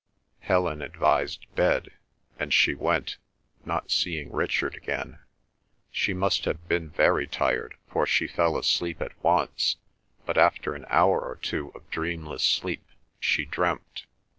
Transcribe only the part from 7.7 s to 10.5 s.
for she fell asleep at once, but